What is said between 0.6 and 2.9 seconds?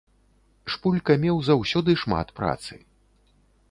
Шпулька меў заўсёды шмат працы.